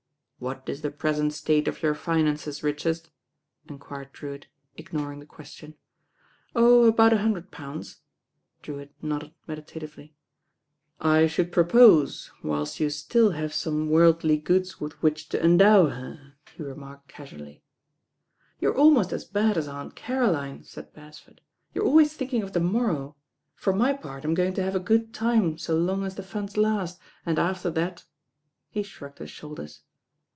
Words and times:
"What 0.41 0.67
is 0.67 0.81
the 0.81 0.89
present 0.89 1.33
state 1.33 1.67
of 1.67 1.83
your 1.83 1.93
finances, 1.93 2.63
Rich 2.63 2.87
ard?" 2.87 3.01
enquired 3.69 4.11
Drewitt, 4.11 4.47
ignoring 4.75 5.19
the 5.19 5.27
question. 5.27 5.75
"Oh, 6.55 6.85
about 6.85 7.13
a 7.13 7.19
hundred 7.19 7.51
pounds." 7.51 7.97
Drewitt 8.63 8.91
nodded 9.03 9.35
meditatively. 9.47 10.15
"I 10.99 11.27
should 11.27 11.51
propose 11.51 12.31
whilst 12.41 12.79
you 12.79 12.89
still 12.89 13.33
have 13.33 13.53
some 13.53 13.81
LORD 13.81 13.81
DREWTTT 13.81 13.83
ON 13.83 13.83
BiARRUGE 13.83 13.91
li» 13.91 13.95
worldly 13.97 14.37
goods 14.43 14.81
with 14.81 14.93
which 15.03 15.29
to 15.29 15.45
endow 15.45 15.89
her," 15.89 16.33
he 16.57 16.63
re 16.63 16.73
marked 16.73 17.07
casually. 17.07 17.61
"You 18.59 18.69
are 18.69 18.75
ahnost 18.79 19.13
as 19.13 19.25
bad 19.25 19.59
as 19.59 19.67
Aunt 19.67 19.93
Caroline," 19.95 20.63
said 20.63 20.91
Beresford. 20.91 21.41
"You're 21.75 21.85
always 21.85 22.15
thinking 22.15 22.41
of 22.41 22.53
the 22.53 22.59
mor 22.59 22.87
row. 22.87 23.15
For 23.53 23.73
my 23.73 23.93
part 23.93 24.25
I'm 24.25 24.33
going 24.33 24.55
to 24.55 24.63
have 24.63 24.75
a 24.75 24.79
good 24.79 25.13
time 25.13 25.59
so 25.59 25.77
long 25.77 26.03
as 26.03 26.15
the 26.15 26.23
funds 26.23 26.57
last, 26.57 26.99
and 27.27 27.37
after 27.37 27.69
that" 27.69 28.05
he 28.71 28.81
shrugged 28.81 29.19
his 29.19 29.29
shoulders. 29.29 29.81